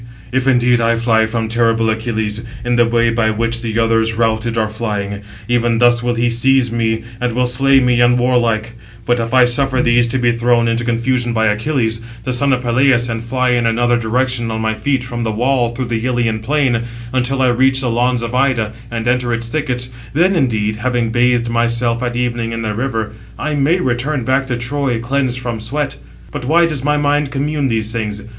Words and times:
if 0.31 0.47
indeed 0.47 0.81
I 0.81 0.95
fly 0.97 1.27
from 1.27 1.47
terrible 1.47 1.87
Achilles, 1.91 2.43
in 2.65 2.75
the 2.75 2.87
way 2.87 3.11
by 3.11 3.29
which 3.29 3.61
the 3.61 3.77
others, 3.77 4.15
routed, 4.15 4.57
are 4.57 4.67
flying, 4.67 5.21
even 5.47 5.77
thus 5.77 6.01
will 6.01 6.15
he 6.15 6.27
seize 6.27 6.71
me, 6.71 7.03
and 7.19 7.33
will 7.33 7.45
slay 7.45 7.79
me 7.79 8.01
unwarlike; 8.01 8.73
but 9.05 9.19
if 9.19 9.31
I 9.31 9.45
suffer 9.45 9.79
these 9.79 10.07
to 10.07 10.17
be 10.17 10.31
thrown 10.35 10.67
into 10.67 10.83
confusion 10.83 11.33
by 11.33 11.45
Achilles, 11.45 12.01
the 12.23 12.33
son 12.33 12.51
of 12.51 12.63
Peleus, 12.63 13.09
and 13.09 13.23
fly 13.23 13.49
in 13.49 13.67
another 13.67 13.95
direction 13.95 14.49
on 14.49 14.59
my 14.59 14.73
feet 14.73 15.03
from 15.03 15.21
the 15.21 15.31
wall 15.33 15.69
through 15.69 15.85
the 15.85 16.03
Ilian 16.03 16.39
plain, 16.39 16.81
until 17.13 17.39
I 17.43 17.49
reach 17.49 17.79
the 17.79 17.91
lawns 17.91 18.23
of 18.23 18.33
Ida, 18.33 18.73
and 18.89 19.07
enter 19.07 19.31
its 19.31 19.49
thickets; 19.49 19.89
then 20.13 20.35
indeed, 20.35 20.77
having 20.77 21.11
bathed 21.11 21.47
myself 21.47 22.01
at 22.01 22.15
evening 22.15 22.53
in 22.53 22.63
the 22.63 22.73
river, 22.73 23.11
I 23.37 23.53
may 23.53 23.79
return 23.79 24.23
back 24.23 24.47
to 24.47 24.57
Troy, 24.57 24.99
cleansed 24.99 25.39
from 25.39 25.59
sweat. 25.59 25.97
But 26.31 26.43
why 26.45 26.65
does 26.65 26.83
my 26.83 26.97
mind 26.97 27.29
commune 27.29 27.67
these 27.67 27.91
things? 27.91 28.23